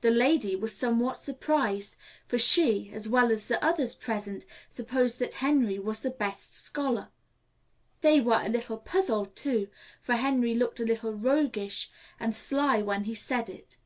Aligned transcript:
"The 0.00 0.10
lady 0.10 0.56
was 0.56 0.74
somewhat 0.74 1.18
surprised, 1.18 1.96
for 2.26 2.38
she, 2.38 2.88
as 2.94 3.10
well 3.10 3.30
as 3.30 3.46
the 3.46 3.62
others 3.62 3.94
present, 3.94 4.46
supposed 4.70 5.18
that 5.18 5.34
Henry 5.44 5.78
was 5.78 6.00
the 6.02 6.08
best 6.08 6.54
scholar; 6.54 7.10
they 8.00 8.18
were 8.18 8.36
all 8.40 8.46
a 8.46 8.48
little 8.48 8.78
puzzled 8.78 9.36
too, 9.36 9.68
for 10.00 10.14
Henry 10.14 10.54
looked 10.54 10.80
a 10.80 10.86
little 10.86 11.12
roguish 11.12 11.90
and 12.18 12.34
sly 12.34 12.80
when 12.80 13.04
he 13.04 13.14
said 13.14 13.50
it. 13.50 13.76